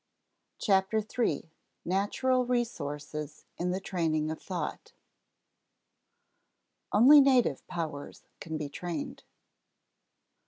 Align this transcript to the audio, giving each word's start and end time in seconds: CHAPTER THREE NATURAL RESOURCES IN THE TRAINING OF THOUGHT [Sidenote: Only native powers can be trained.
CHAPTER 0.57 0.99
THREE 0.99 1.51
NATURAL 1.85 2.47
RESOURCES 2.47 3.45
IN 3.59 3.69
THE 3.69 3.79
TRAINING 3.79 4.31
OF 4.31 4.41
THOUGHT 4.41 4.93
[Sidenote: 4.93 4.93
Only 6.91 7.21
native 7.21 7.67
powers 7.67 8.23
can 8.39 8.57
be 8.57 8.67
trained. 8.67 9.21